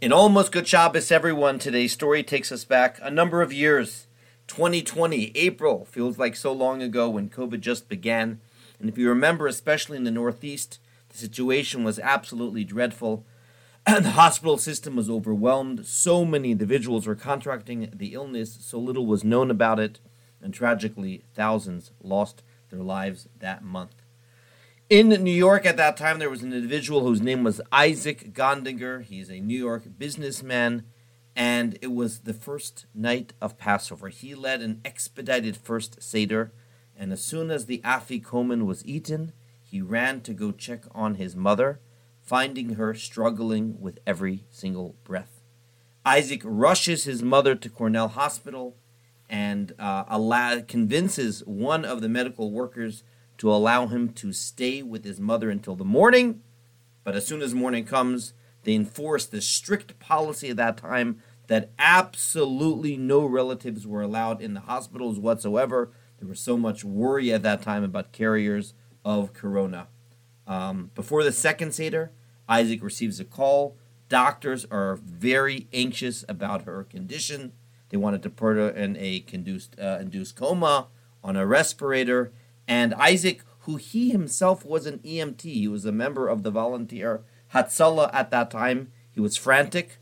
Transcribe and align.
In 0.00 0.14
almost 0.14 0.50
good 0.50 0.66
Shabbos, 0.66 1.12
everyone. 1.12 1.58
Today's 1.58 1.92
story 1.92 2.22
takes 2.22 2.50
us 2.50 2.64
back 2.64 2.98
a 3.02 3.10
number 3.10 3.42
of 3.42 3.52
years. 3.52 4.06
2020, 4.46 5.30
April, 5.34 5.84
feels 5.84 6.18
like 6.18 6.34
so 6.36 6.54
long 6.54 6.80
ago 6.80 7.10
when 7.10 7.28
COVID 7.28 7.60
just 7.60 7.86
began. 7.86 8.40
And 8.78 8.88
if 8.88 8.96
you 8.96 9.10
remember, 9.10 9.46
especially 9.46 9.98
in 9.98 10.04
the 10.04 10.10
Northeast, 10.10 10.78
the 11.10 11.18
situation 11.18 11.84
was 11.84 11.98
absolutely 11.98 12.64
dreadful. 12.64 13.26
The 13.86 14.12
hospital 14.12 14.56
system 14.56 14.96
was 14.96 15.10
overwhelmed. 15.10 15.84
So 15.84 16.24
many 16.24 16.50
individuals 16.50 17.06
were 17.06 17.14
contracting 17.14 17.90
the 17.94 18.14
illness, 18.14 18.56
so 18.58 18.78
little 18.78 19.04
was 19.04 19.22
known 19.22 19.50
about 19.50 19.78
it. 19.78 20.00
And 20.40 20.54
tragically, 20.54 21.24
thousands 21.34 21.90
lost 22.02 22.42
their 22.70 22.80
lives 22.80 23.28
that 23.38 23.62
month. 23.62 23.99
In 24.90 25.10
New 25.10 25.30
York 25.30 25.66
at 25.66 25.76
that 25.76 25.96
time, 25.96 26.18
there 26.18 26.28
was 26.28 26.42
an 26.42 26.52
individual 26.52 27.04
whose 27.04 27.22
name 27.22 27.44
was 27.44 27.60
Isaac 27.70 28.32
Gondinger. 28.32 29.04
He's 29.04 29.30
a 29.30 29.38
New 29.38 29.56
York 29.56 29.84
businessman, 29.96 30.82
and 31.36 31.78
it 31.80 31.92
was 31.92 32.22
the 32.22 32.34
first 32.34 32.86
night 32.92 33.32
of 33.40 33.56
Passover. 33.56 34.08
He 34.08 34.34
led 34.34 34.62
an 34.62 34.80
expedited 34.84 35.56
first 35.56 36.02
Seder, 36.02 36.52
and 36.96 37.12
as 37.12 37.22
soon 37.22 37.52
as 37.52 37.66
the 37.66 37.80
afikoman 37.84 38.66
was 38.66 38.84
eaten, 38.84 39.32
he 39.62 39.80
ran 39.80 40.22
to 40.22 40.34
go 40.34 40.50
check 40.50 40.82
on 40.90 41.14
his 41.14 41.36
mother, 41.36 41.78
finding 42.20 42.70
her 42.70 42.92
struggling 42.92 43.80
with 43.80 44.00
every 44.08 44.42
single 44.50 44.96
breath. 45.04 45.40
Isaac 46.04 46.40
rushes 46.42 47.04
his 47.04 47.22
mother 47.22 47.54
to 47.54 47.70
Cornell 47.70 48.08
Hospital 48.08 48.76
and 49.28 49.72
uh, 49.78 50.62
convinces 50.66 51.44
one 51.46 51.84
of 51.84 52.00
the 52.00 52.08
medical 52.08 52.50
workers 52.50 53.04
to 53.40 53.50
allow 53.50 53.86
him 53.86 54.10
to 54.10 54.34
stay 54.34 54.82
with 54.82 55.02
his 55.02 55.18
mother 55.18 55.48
until 55.48 55.74
the 55.74 55.82
morning. 55.82 56.42
But 57.04 57.16
as 57.16 57.26
soon 57.26 57.40
as 57.40 57.54
morning 57.54 57.86
comes, 57.86 58.34
they 58.64 58.74
enforce 58.74 59.24
the 59.24 59.40
strict 59.40 59.98
policy 59.98 60.50
at 60.50 60.58
that 60.58 60.76
time 60.76 61.22
that 61.46 61.70
absolutely 61.78 62.98
no 62.98 63.24
relatives 63.24 63.86
were 63.86 64.02
allowed 64.02 64.42
in 64.42 64.52
the 64.52 64.60
hospitals 64.60 65.18
whatsoever. 65.18 65.90
There 66.18 66.28
was 66.28 66.38
so 66.38 66.58
much 66.58 66.84
worry 66.84 67.32
at 67.32 67.42
that 67.42 67.62
time 67.62 67.82
about 67.82 68.12
carriers 68.12 68.74
of 69.06 69.32
corona. 69.32 69.88
Um, 70.46 70.90
before 70.94 71.24
the 71.24 71.32
second 71.32 71.72
Seder, 71.72 72.12
Isaac 72.46 72.82
receives 72.82 73.20
a 73.20 73.24
call. 73.24 73.74
Doctors 74.10 74.66
are 74.70 74.96
very 74.96 75.66
anxious 75.72 76.26
about 76.28 76.64
her 76.64 76.84
condition. 76.84 77.52
They 77.88 77.96
wanted 77.96 78.22
to 78.24 78.28
put 78.28 78.56
her 78.56 78.68
in 78.68 78.98
a 78.98 79.24
induced, 79.32 79.80
uh, 79.80 79.96
induced 79.98 80.36
coma 80.36 80.88
on 81.24 81.36
a 81.36 81.46
respirator. 81.46 82.32
And 82.70 82.94
Isaac, 82.94 83.42
who 83.62 83.76
he 83.76 84.10
himself 84.10 84.64
was 84.64 84.86
an 84.86 85.00
EMT, 85.00 85.42
he 85.42 85.66
was 85.66 85.84
a 85.84 85.90
member 85.90 86.28
of 86.28 86.44
the 86.44 86.52
volunteer 86.52 87.24
Hatzalah 87.52 88.10
at 88.14 88.30
that 88.30 88.48
time. 88.48 88.92
He 89.10 89.18
was 89.18 89.36
frantic. 89.36 89.98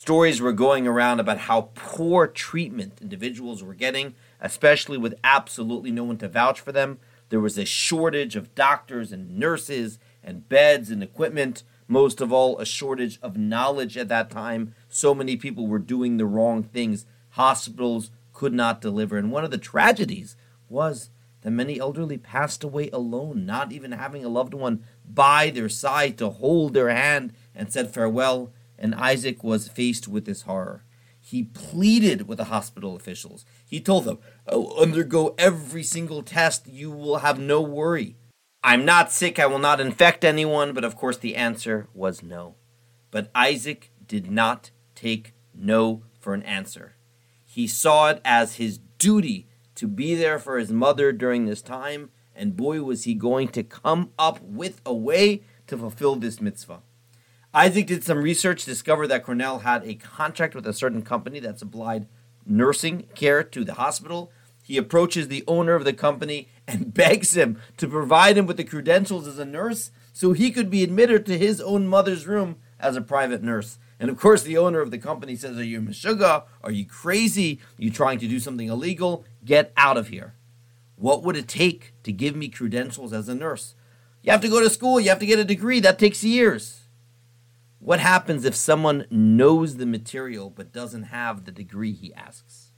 Stories 0.00 0.40
were 0.40 0.52
going 0.52 0.88
around 0.88 1.20
about 1.20 1.38
how 1.38 1.70
poor 1.76 2.26
treatment 2.26 2.98
individuals 3.00 3.62
were 3.62 3.74
getting, 3.74 4.16
especially 4.40 4.98
with 4.98 5.20
absolutely 5.22 5.92
no 5.92 6.02
one 6.02 6.18
to 6.18 6.28
vouch 6.28 6.58
for 6.58 6.72
them. 6.72 6.98
There 7.28 7.38
was 7.38 7.56
a 7.56 7.64
shortage 7.64 8.34
of 8.34 8.56
doctors 8.56 9.12
and 9.12 9.38
nurses 9.38 10.00
and 10.20 10.48
beds 10.48 10.90
and 10.90 11.00
equipment. 11.00 11.62
Most 11.86 12.20
of 12.20 12.32
all, 12.32 12.58
a 12.58 12.66
shortage 12.66 13.20
of 13.22 13.36
knowledge 13.36 13.96
at 13.96 14.08
that 14.08 14.30
time. 14.30 14.74
So 14.88 15.14
many 15.14 15.36
people 15.36 15.68
were 15.68 15.78
doing 15.78 16.16
the 16.16 16.26
wrong 16.26 16.64
things. 16.64 17.06
Hospitals 17.30 18.10
could 18.32 18.52
not 18.52 18.80
deliver. 18.80 19.16
And 19.16 19.30
one 19.30 19.44
of 19.44 19.52
the 19.52 19.58
tragedies 19.58 20.34
was 20.68 21.10
that 21.48 21.52
many 21.52 21.80
elderly 21.80 22.18
passed 22.18 22.62
away 22.62 22.90
alone, 22.90 23.46
not 23.46 23.72
even 23.72 23.92
having 23.92 24.22
a 24.22 24.28
loved 24.28 24.52
one 24.52 24.84
by 25.08 25.48
their 25.48 25.70
side 25.70 26.18
to 26.18 26.28
hold 26.28 26.74
their 26.74 26.90
hand 26.90 27.32
and 27.54 27.72
said 27.72 27.90
farewell. 27.90 28.52
And 28.78 28.94
Isaac 28.94 29.42
was 29.42 29.66
faced 29.66 30.06
with 30.06 30.26
this 30.26 30.42
horror. 30.42 30.84
He 31.18 31.44
pleaded 31.44 32.28
with 32.28 32.36
the 32.36 32.44
hospital 32.44 32.94
officials. 32.94 33.46
He 33.66 33.80
told 33.80 34.04
them, 34.04 34.18
oh, 34.46 34.78
undergo 34.78 35.34
every 35.38 35.82
single 35.82 36.22
test. 36.22 36.68
You 36.68 36.90
will 36.90 37.20
have 37.20 37.38
no 37.38 37.62
worry. 37.62 38.16
I'm 38.62 38.84
not 38.84 39.10
sick. 39.10 39.38
I 39.38 39.46
will 39.46 39.58
not 39.58 39.80
infect 39.80 40.26
anyone. 40.26 40.74
But 40.74 40.84
of 40.84 40.96
course, 40.96 41.16
the 41.16 41.34
answer 41.34 41.88
was 41.94 42.22
no. 42.22 42.56
But 43.10 43.30
Isaac 43.34 43.90
did 44.06 44.30
not 44.30 44.70
take 44.94 45.32
no 45.54 46.02
for 46.20 46.34
an 46.34 46.42
answer. 46.42 46.96
He 47.46 47.66
saw 47.66 48.10
it 48.10 48.20
as 48.22 48.56
his 48.56 48.80
duty 48.98 49.47
to 49.78 49.86
be 49.86 50.14
there 50.14 50.38
for 50.38 50.58
his 50.58 50.70
mother 50.72 51.12
during 51.12 51.46
this 51.46 51.62
time, 51.62 52.10
and 52.34 52.56
boy, 52.56 52.82
was 52.82 53.04
he 53.04 53.14
going 53.14 53.48
to 53.48 53.62
come 53.62 54.10
up 54.18 54.40
with 54.42 54.80
a 54.84 54.94
way 54.94 55.42
to 55.68 55.78
fulfill 55.78 56.16
this 56.16 56.40
mitzvah. 56.40 56.82
Isaac 57.54 57.86
did 57.86 58.04
some 58.04 58.18
research, 58.18 58.64
discovered 58.64 59.06
that 59.08 59.24
Cornell 59.24 59.60
had 59.60 59.84
a 59.84 59.94
contract 59.94 60.54
with 60.54 60.66
a 60.66 60.72
certain 60.72 61.02
company 61.02 61.40
that 61.40 61.58
supplied 61.58 62.06
nursing 62.44 63.04
care 63.14 63.42
to 63.44 63.64
the 63.64 63.74
hospital. 63.74 64.32
He 64.62 64.76
approaches 64.76 65.28
the 65.28 65.44
owner 65.46 65.74
of 65.74 65.84
the 65.84 65.92
company 65.92 66.48
and 66.66 66.92
begs 66.94 67.36
him 67.36 67.60
to 67.76 67.86
provide 67.86 68.36
him 68.36 68.46
with 68.46 68.56
the 68.56 68.64
credentials 68.64 69.26
as 69.26 69.38
a 69.38 69.44
nurse 69.44 69.90
so 70.12 70.32
he 70.32 70.50
could 70.50 70.70
be 70.70 70.82
admitted 70.82 71.24
to 71.26 71.38
his 71.38 71.60
own 71.60 71.86
mother's 71.86 72.26
room 72.26 72.56
as 72.80 72.96
a 72.96 73.00
private 73.00 73.42
nurse. 73.42 73.78
And 74.00 74.10
of 74.10 74.18
course, 74.18 74.42
the 74.42 74.58
owner 74.58 74.80
of 74.80 74.90
the 74.90 74.98
company 74.98 75.36
says, 75.36 75.58
Are 75.58 75.64
you 75.64 75.80
Meshuggah? 75.80 76.44
Are 76.62 76.70
you 76.70 76.86
crazy? 76.86 77.60
Are 77.78 77.82
you 77.82 77.90
trying 77.90 78.18
to 78.20 78.28
do 78.28 78.38
something 78.38 78.68
illegal? 78.68 79.24
Get 79.44 79.72
out 79.76 79.96
of 79.96 80.08
here. 80.08 80.34
What 80.96 81.22
would 81.22 81.36
it 81.36 81.48
take 81.48 81.94
to 82.02 82.12
give 82.12 82.34
me 82.34 82.48
credentials 82.48 83.12
as 83.12 83.28
a 83.28 83.34
nurse? 83.34 83.74
You 84.22 84.32
have 84.32 84.40
to 84.40 84.48
go 84.48 84.60
to 84.60 84.70
school, 84.70 85.00
you 85.00 85.08
have 85.10 85.20
to 85.20 85.26
get 85.26 85.38
a 85.38 85.44
degree. 85.44 85.80
That 85.80 85.98
takes 85.98 86.24
years. 86.24 86.82
What 87.78 88.00
happens 88.00 88.44
if 88.44 88.56
someone 88.56 89.06
knows 89.10 89.76
the 89.76 89.86
material 89.86 90.50
but 90.50 90.72
doesn't 90.72 91.04
have 91.04 91.44
the 91.44 91.52
degree, 91.52 91.92
he 91.92 92.12
asks? 92.14 92.72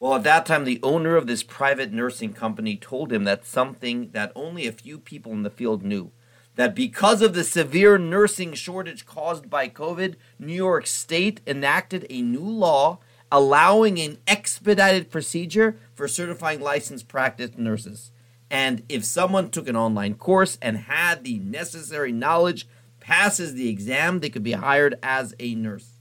Well, 0.00 0.14
at 0.14 0.22
that 0.22 0.46
time, 0.46 0.64
the 0.64 0.78
owner 0.84 1.16
of 1.16 1.26
this 1.26 1.42
private 1.42 1.92
nursing 1.92 2.32
company 2.32 2.76
told 2.76 3.12
him 3.12 3.24
that 3.24 3.44
something 3.44 4.10
that 4.12 4.30
only 4.36 4.68
a 4.68 4.72
few 4.72 4.98
people 5.00 5.32
in 5.32 5.42
the 5.42 5.50
field 5.50 5.82
knew 5.82 6.12
that 6.58 6.74
because 6.74 7.22
of 7.22 7.34
the 7.34 7.44
severe 7.44 7.96
nursing 7.98 8.52
shortage 8.52 9.06
caused 9.06 9.48
by 9.48 9.68
COVID, 9.68 10.16
New 10.40 10.52
York 10.52 10.88
State 10.88 11.40
enacted 11.46 12.04
a 12.10 12.20
new 12.20 12.40
law 12.40 12.98
allowing 13.30 14.00
an 14.00 14.18
expedited 14.26 15.08
procedure 15.08 15.78
for 15.94 16.08
certifying 16.08 16.60
licensed 16.60 17.06
practice 17.06 17.52
nurses. 17.56 18.10
And 18.50 18.82
if 18.88 19.04
someone 19.04 19.50
took 19.50 19.68
an 19.68 19.76
online 19.76 20.14
course 20.14 20.58
and 20.60 20.78
had 20.78 21.22
the 21.22 21.38
necessary 21.38 22.10
knowledge, 22.10 22.66
passes 22.98 23.54
the 23.54 23.68
exam, 23.68 24.18
they 24.18 24.28
could 24.28 24.42
be 24.42 24.52
hired 24.52 24.96
as 25.00 25.36
a 25.38 25.54
nurse. 25.54 26.00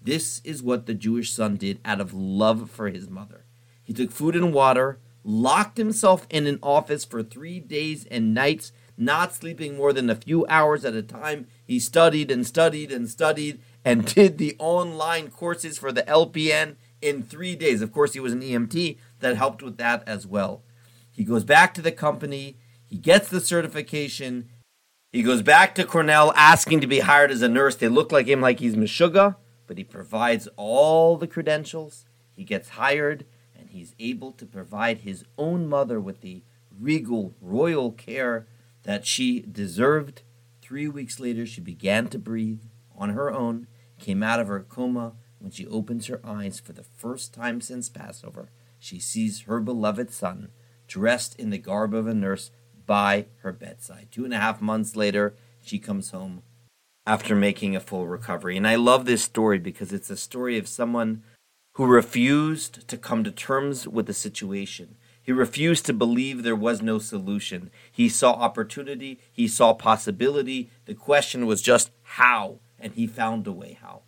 This 0.00 0.40
is 0.44 0.62
what 0.62 0.86
the 0.86 0.94
Jewish 0.94 1.32
son 1.32 1.56
did 1.56 1.80
out 1.84 2.00
of 2.00 2.14
love 2.14 2.70
for 2.70 2.88
his 2.88 3.10
mother. 3.10 3.46
He 3.82 3.92
took 3.92 4.12
food 4.12 4.36
and 4.36 4.54
water, 4.54 5.00
locked 5.24 5.76
himself 5.76 6.24
in 6.30 6.46
an 6.46 6.60
office 6.62 7.04
for 7.04 7.24
three 7.24 7.58
days 7.58 8.06
and 8.08 8.32
nights, 8.32 8.70
not 8.96 9.34
sleeping 9.34 9.76
more 9.76 9.92
than 9.92 10.10
a 10.10 10.14
few 10.14 10.46
hours 10.46 10.84
at 10.84 10.94
a 10.94 11.02
time. 11.02 11.46
He 11.64 11.80
studied 11.80 12.30
and 12.30 12.46
studied 12.46 12.92
and 12.92 13.08
studied 13.08 13.60
and 13.84 14.04
did 14.14 14.38
the 14.38 14.56
online 14.58 15.30
courses 15.30 15.78
for 15.78 15.92
the 15.92 16.02
LPN 16.02 16.76
in 17.00 17.22
three 17.22 17.56
days. 17.56 17.82
Of 17.82 17.92
course, 17.92 18.12
he 18.12 18.20
was 18.20 18.32
an 18.32 18.42
EMT 18.42 18.98
that 19.20 19.36
helped 19.36 19.62
with 19.62 19.76
that 19.78 20.02
as 20.06 20.26
well. 20.26 20.62
He 21.10 21.24
goes 21.24 21.44
back 21.44 21.74
to 21.74 21.82
the 21.82 21.92
company, 21.92 22.56
he 22.86 22.96
gets 22.96 23.28
the 23.28 23.40
certification, 23.40 24.48
he 25.12 25.22
goes 25.22 25.42
back 25.42 25.74
to 25.74 25.84
Cornell 25.84 26.32
asking 26.34 26.80
to 26.80 26.86
be 26.86 27.00
hired 27.00 27.30
as 27.30 27.42
a 27.42 27.48
nurse. 27.48 27.76
They 27.76 27.88
look 27.88 28.12
like 28.12 28.26
him 28.26 28.40
like 28.40 28.60
he's 28.60 28.76
Meshuggah, 28.76 29.36
but 29.66 29.76
he 29.76 29.84
provides 29.84 30.48
all 30.56 31.18
the 31.18 31.26
credentials. 31.26 32.06
He 32.34 32.44
gets 32.44 32.70
hired, 32.70 33.26
and 33.54 33.68
he's 33.68 33.94
able 33.98 34.32
to 34.32 34.46
provide 34.46 35.00
his 35.00 35.26
own 35.36 35.68
mother 35.68 36.00
with 36.00 36.22
the 36.22 36.42
regal, 36.80 37.34
royal 37.42 37.92
care 37.92 38.46
that 38.84 39.06
she 39.06 39.40
deserved. 39.40 40.22
Three 40.60 40.88
weeks 40.88 41.20
later, 41.20 41.46
she 41.46 41.60
began 41.60 42.08
to 42.08 42.18
breathe 42.18 42.62
on 42.96 43.10
her 43.10 43.32
own, 43.32 43.66
came 43.98 44.22
out 44.22 44.40
of 44.40 44.48
her 44.48 44.60
coma. 44.60 45.14
When 45.38 45.50
she 45.50 45.66
opens 45.66 46.06
her 46.06 46.20
eyes 46.24 46.60
for 46.60 46.72
the 46.72 46.84
first 46.84 47.34
time 47.34 47.60
since 47.60 47.88
Passover, 47.88 48.50
she 48.78 49.00
sees 49.00 49.42
her 49.42 49.60
beloved 49.60 50.12
son 50.12 50.50
dressed 50.86 51.34
in 51.38 51.50
the 51.50 51.58
garb 51.58 51.94
of 51.94 52.06
a 52.06 52.14
nurse 52.14 52.50
by 52.86 53.26
her 53.38 53.52
bedside. 53.52 54.08
Two 54.10 54.24
and 54.24 54.34
a 54.34 54.38
half 54.38 54.60
months 54.60 54.94
later, 54.94 55.34
she 55.60 55.78
comes 55.78 56.10
home 56.10 56.42
after 57.06 57.34
making 57.34 57.74
a 57.74 57.80
full 57.80 58.06
recovery. 58.06 58.56
And 58.56 58.66
I 58.66 58.76
love 58.76 59.04
this 59.04 59.22
story 59.22 59.58
because 59.58 59.92
it's 59.92 60.10
a 60.10 60.16
story 60.16 60.58
of 60.58 60.68
someone 60.68 61.22
who 61.74 61.86
refused 61.86 62.86
to 62.88 62.96
come 62.96 63.24
to 63.24 63.30
terms 63.30 63.88
with 63.88 64.06
the 64.06 64.14
situation. 64.14 64.96
He 65.22 65.32
refused 65.32 65.86
to 65.86 65.92
believe 65.92 66.42
there 66.42 66.56
was 66.56 66.82
no 66.82 66.98
solution. 66.98 67.70
He 67.90 68.08
saw 68.08 68.32
opportunity, 68.32 69.20
he 69.32 69.46
saw 69.46 69.72
possibility. 69.72 70.70
The 70.86 70.94
question 70.94 71.46
was 71.46 71.62
just 71.62 71.90
how, 72.02 72.58
and 72.78 72.92
he 72.94 73.06
found 73.06 73.46
a 73.46 73.52
way 73.52 73.78
how. 73.80 74.02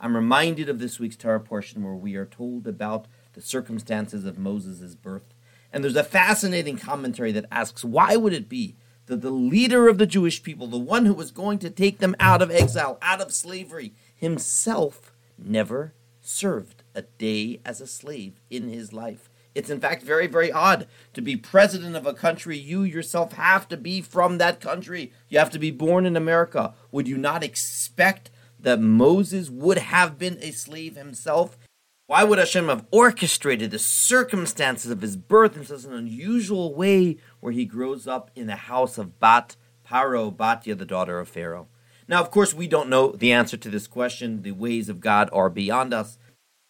I'm 0.00 0.14
reminded 0.14 0.68
of 0.68 0.78
this 0.78 0.98
week's 0.98 1.16
Torah 1.16 1.40
portion 1.40 1.82
where 1.82 1.94
we 1.94 2.14
are 2.14 2.24
told 2.24 2.66
about 2.66 3.06
the 3.32 3.42
circumstances 3.42 4.24
of 4.24 4.38
Moses' 4.38 4.94
birth. 4.94 5.34
And 5.72 5.84
there's 5.84 5.96
a 5.96 6.04
fascinating 6.04 6.78
commentary 6.78 7.32
that 7.32 7.46
asks 7.50 7.84
why 7.84 8.16
would 8.16 8.32
it 8.32 8.48
be 8.48 8.76
that 9.06 9.22
the 9.22 9.30
leader 9.30 9.88
of 9.88 9.98
the 9.98 10.06
Jewish 10.06 10.42
people, 10.42 10.68
the 10.68 10.78
one 10.78 11.04
who 11.04 11.14
was 11.14 11.32
going 11.32 11.58
to 11.58 11.70
take 11.70 11.98
them 11.98 12.14
out 12.20 12.40
of 12.40 12.50
exile, 12.50 12.96
out 13.02 13.20
of 13.20 13.32
slavery, 13.32 13.92
himself 14.14 15.12
never 15.36 15.94
served 16.20 16.82
a 16.94 17.02
day 17.02 17.60
as 17.64 17.80
a 17.80 17.86
slave 17.86 18.40
in 18.50 18.68
his 18.68 18.92
life. 18.92 19.29
It's 19.54 19.70
in 19.70 19.80
fact 19.80 20.02
very, 20.02 20.26
very 20.26 20.52
odd 20.52 20.86
to 21.14 21.20
be 21.20 21.36
president 21.36 21.96
of 21.96 22.06
a 22.06 22.14
country. 22.14 22.56
You 22.56 22.82
yourself 22.82 23.32
have 23.32 23.68
to 23.68 23.76
be 23.76 24.00
from 24.00 24.38
that 24.38 24.60
country. 24.60 25.12
You 25.28 25.38
have 25.38 25.50
to 25.50 25.58
be 25.58 25.70
born 25.70 26.06
in 26.06 26.16
America. 26.16 26.74
Would 26.92 27.08
you 27.08 27.18
not 27.18 27.42
expect 27.42 28.30
that 28.58 28.80
Moses 28.80 29.50
would 29.50 29.78
have 29.78 30.18
been 30.18 30.38
a 30.40 30.52
slave 30.52 30.96
himself? 30.96 31.58
Why 32.06 32.24
would 32.24 32.38
Hashem 32.38 32.68
have 32.68 32.86
orchestrated 32.90 33.70
the 33.70 33.78
circumstances 33.78 34.90
of 34.90 35.00
his 35.00 35.16
birth 35.16 35.56
in 35.56 35.64
such 35.64 35.84
an 35.84 35.92
unusual 35.92 36.74
way 36.74 37.18
where 37.38 37.52
he 37.52 37.64
grows 37.64 38.08
up 38.08 38.30
in 38.34 38.48
the 38.48 38.56
house 38.56 38.98
of 38.98 39.20
Bat 39.20 39.56
Paro, 39.88 40.34
Batya, 40.34 40.76
the 40.76 40.84
daughter 40.84 41.20
of 41.20 41.28
Pharaoh? 41.28 41.68
Now, 42.08 42.20
of 42.20 42.32
course, 42.32 42.52
we 42.52 42.66
don't 42.66 42.88
know 42.88 43.12
the 43.12 43.30
answer 43.30 43.56
to 43.56 43.70
this 43.70 43.86
question. 43.86 44.42
The 44.42 44.50
ways 44.50 44.88
of 44.88 45.00
God 45.00 45.30
are 45.32 45.48
beyond 45.48 45.94
us. 45.94 46.18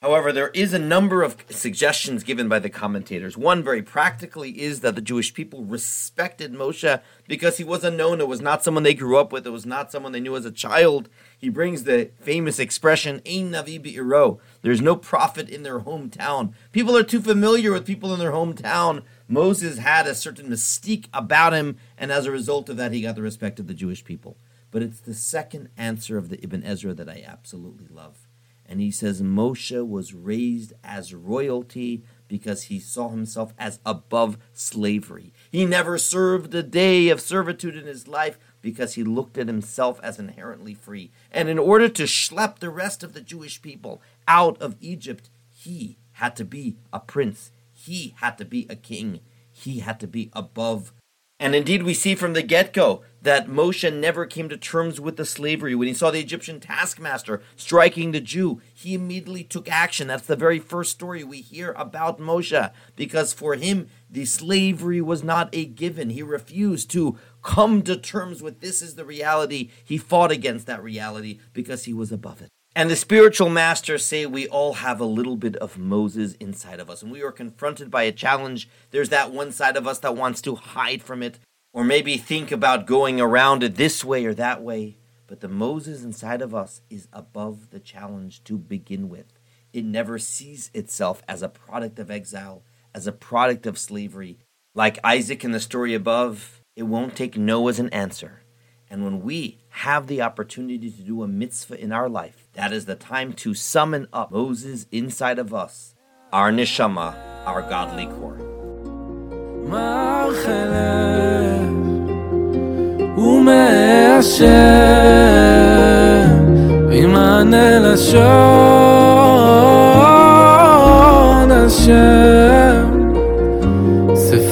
However, 0.03 0.33
there 0.33 0.49
is 0.55 0.73
a 0.73 0.79
number 0.79 1.23
of 1.23 1.37
suggestions 1.51 2.23
given 2.23 2.49
by 2.49 2.59
the 2.59 2.71
commentators. 2.71 3.37
One, 3.37 3.63
very 3.63 3.83
practically, 3.83 4.59
is 4.59 4.81
that 4.81 4.95
the 4.95 5.03
Jewish 5.03 5.35
people 5.35 5.63
respected 5.63 6.55
Moshe 6.55 7.03
because 7.29 7.59
he 7.59 7.65
was 7.65 7.85
unknown. 7.85 8.19
It 8.19 8.27
was 8.27 8.41
not 8.41 8.65
someone 8.65 8.83
they 8.83 8.95
grew 8.95 9.19
up 9.19 9.31
with. 9.31 9.47
It 9.47 9.51
was 9.51 9.67
not 9.67 9.93
someone 9.93 10.13
they 10.13 10.21
knew 10.21 10.37
as 10.37 10.47
a 10.47 10.51
child. 10.51 11.11
He 11.37 11.51
brings 11.51 11.85
the 11.85 12.13
famous 12.19 12.59
expression, 12.59 13.21
Ein 13.27 13.51
Navi 13.51 13.79
Be'iro. 13.79 14.41
There's 14.63 14.81
no 14.81 14.97
prophet 14.97 15.51
in 15.51 15.65
their 15.65 15.81
hometown. 15.81 16.55
People 16.73 16.97
are 16.97 17.03
too 17.03 17.21
familiar 17.21 17.71
with 17.71 17.85
people 17.85 18.15
in 18.15 18.21
their 18.21 18.33
hometown. 18.33 19.03
Moses 19.29 19.77
had 19.77 20.07
a 20.07 20.15
certain 20.15 20.49
mystique 20.49 21.09
about 21.13 21.53
him, 21.53 21.77
and 21.99 22.11
as 22.11 22.25
a 22.25 22.31
result 22.31 22.71
of 22.71 22.79
that, 22.79 22.93
he 22.93 23.03
got 23.03 23.17
the 23.17 23.23
respect 23.23 23.61
of 23.61 23.67
the 23.67 23.75
Jewish 23.75 24.03
people. 24.03 24.39
But 24.71 24.83
it's 24.83 25.01
the 25.01 25.13
second 25.13 25.69
answer 25.77 26.17
of 26.17 26.31
the 26.31 26.43
Ibn 26.43 26.65
Ezra 26.65 26.95
that 26.95 27.11
I 27.11 27.23
absolutely 27.27 27.89
love 27.91 28.30
and 28.71 28.81
he 28.81 28.93
says 28.93 29.21
Moshe 29.21 29.87
was 29.87 30.15
raised 30.15 30.73
as 30.85 31.13
royalty 31.13 32.05
because 32.29 32.63
he 32.65 32.79
saw 32.79 33.09
himself 33.09 33.53
as 33.59 33.81
above 33.85 34.39
slavery. 34.53 35.35
He 35.51 35.67
never 35.67 35.99
served 35.99 36.55
a 36.55 36.63
day 36.63 37.09
of 37.09 37.21
servitude 37.21 37.75
in 37.75 37.87
his 37.87 38.07
life 38.07 38.39
because 38.63 38.95
he 38.95 39.03
looked 39.03 39.37
at 39.37 39.49
himself 39.49 39.99
as 40.05 40.21
inherently 40.21 40.75
free. 40.75 41.11
And 41.33 41.49
in 41.49 41.59
order 41.59 41.89
to 41.89 42.05
schlep 42.05 42.61
the 42.61 42.71
rest 42.71 43.03
of 43.03 43.13
the 43.13 43.21
Jewish 43.21 43.61
people 43.61 44.01
out 44.29 44.57
of 44.63 44.77
Egypt, 44.81 45.31
he 45.49 45.99
had 46.13 46.37
to 46.37 46.45
be 46.45 46.77
a 46.93 47.01
prince. 47.01 47.51
He 47.73 48.15
had 48.19 48.39
to 48.39 48.45
be 48.45 48.69
a 48.71 48.77
king. 48.77 49.19
He 49.51 49.81
had 49.81 49.99
to 49.99 50.07
be 50.07 50.31
above 50.33 50.93
and 51.41 51.55
indeed, 51.55 51.83
we 51.83 51.95
see 51.95 52.15
from 52.15 52.35
the 52.35 52.43
get 52.43 52.75
go 52.75 53.03
that 53.23 53.49
Moshe 53.49 53.91
never 53.93 54.27
came 54.27 54.51
to 54.51 54.59
terms 54.59 55.01
with 55.01 55.17
the 55.17 55.25
slavery. 55.25 55.75
When 55.75 55.89
he 55.89 55.95
saw 55.95 56.11
the 56.11 56.21
Egyptian 56.21 56.61
taskmaster 56.61 57.41
striking 57.57 58.13
the 58.13 58.21
Jew, 58.21 58.61
he 58.75 58.93
immediately 58.93 59.43
took 59.43 59.67
action. 59.67 60.09
That's 60.09 60.27
the 60.27 60.37
very 60.37 60.59
first 60.59 60.93
story 60.93 61.25
we 61.25 61.41
hear 61.41 61.73
about 61.73 62.21
Moshe, 62.21 62.71
because 62.95 63.33
for 63.33 63.55
him, 63.55 63.89
the 64.11 64.27
slavery 64.27 65.01
was 65.01 65.25
not 65.25 65.49
a 65.55 65.65
given. 65.65 66.11
He 66.11 66.23
refused 66.23 66.91
to 66.91 67.19
come 67.43 67.81
to 67.83 67.97
terms 67.97 68.43
with 68.43 68.61
this 68.61 68.83
is 68.83 68.97
the 68.97 69.07
reality. 69.07 69.71
He 69.83 69.97
fought 69.97 70.31
against 70.31 70.67
that 70.67 70.83
reality 70.83 71.39
because 71.55 71.85
he 71.85 71.95
was 71.95 72.13
above 72.13 72.43
it. 72.43 72.51
And 72.81 72.89
the 72.89 72.97
spiritual 72.97 73.51
masters 73.51 74.07
say 74.07 74.25
we 74.25 74.49
all 74.49 74.73
have 74.73 75.01
a 75.01 75.05
little 75.05 75.37
bit 75.37 75.55
of 75.57 75.77
Moses 75.77 76.33
inside 76.41 76.81
of 76.81 76.89
us. 76.89 77.03
And 77.03 77.13
we 77.13 77.23
are 77.23 77.31
confronted 77.31 77.91
by 77.91 78.05
a 78.05 78.11
challenge. 78.11 78.71
There's 78.91 79.11
that 79.11 79.33
one 79.33 79.53
side 79.53 79.77
of 79.77 79.87
us 79.87 79.99
that 79.99 80.17
wants 80.17 80.41
to 80.41 80.55
hide 80.55 81.03
from 81.03 81.23
it, 81.23 81.39
or 81.75 81.85
maybe 81.85 82.17
think 82.17 82.51
about 82.51 82.87
going 82.87 83.21
around 83.21 83.63
it 83.63 83.75
this 83.75 84.03
way 84.03 84.25
or 84.25 84.33
that 84.33 84.63
way. 84.63 84.97
But 85.27 85.41
the 85.41 85.49
Moses 85.49 86.03
inside 86.03 86.41
of 86.41 86.55
us 86.55 86.81
is 86.89 87.07
above 87.13 87.69
the 87.69 87.81
challenge 87.81 88.43
to 88.45 88.57
begin 88.57 89.11
with. 89.11 89.39
It 89.75 89.85
never 89.85 90.19
sees 90.19 90.71
itself 90.73 91.23
as 91.29 91.43
a 91.43 91.51
product 91.51 91.99
of 91.99 92.11
exile, 92.11 92.63
as 92.95 93.07
a 93.07 93.13
product 93.13 93.67
of 93.67 93.77
slavery. 93.77 94.39
Like 94.75 94.99
Isaac 95.05 95.45
in 95.45 95.51
the 95.51 95.61
story 95.61 95.93
above, 95.93 96.63
it 96.77 96.85
won't 96.85 97.15
take 97.15 97.37
no 97.37 97.69
as 97.69 97.79
an 97.79 97.91
answer. 97.91 98.41
And 98.89 99.05
when 99.05 99.21
we 99.21 99.59
have 99.69 100.07
the 100.07 100.23
opportunity 100.23 100.91
to 100.91 101.03
do 101.03 101.23
a 101.23 101.29
mitzvah 101.29 101.79
in 101.79 101.93
our 101.93 102.09
life, 102.09 102.40
that 102.54 102.72
is 102.72 102.86
the 102.86 102.96
time 102.96 103.34
to 103.34 103.54
summon 103.54 104.08
up 104.14 104.32
Moses 104.32 104.88
inside 104.92 105.40
of 105.40 105.54
us, 105.54 105.96
our 106.32 106.52
neshama, 106.52 107.16
our 107.46 107.62
godly 107.62 108.08
core. 108.08 108.40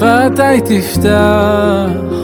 שפתיי 0.04 0.62
תפתח 0.62 2.17